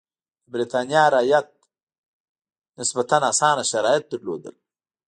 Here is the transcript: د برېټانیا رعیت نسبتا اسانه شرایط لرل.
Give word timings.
د 0.43 0.45
برېټانیا 0.53 1.03
رعیت 1.15 1.47
نسبتا 2.79 3.17
اسانه 3.31 3.63
شرایط 3.71 4.07
لرل. 4.25 4.55